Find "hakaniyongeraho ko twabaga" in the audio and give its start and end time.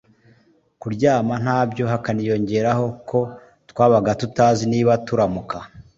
1.91-4.11